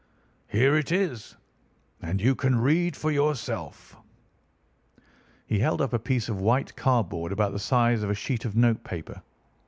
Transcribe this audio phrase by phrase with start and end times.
[0.47, 1.35] Here it is,
[2.01, 3.95] and you can read for yourself."
[5.45, 8.55] He held up a piece of white cardboard about the size of a sheet of
[8.55, 9.21] note paper.